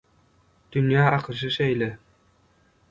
Dünýäň 0.75 1.11
akyşy 1.19 1.53
şeýle. 1.59 1.93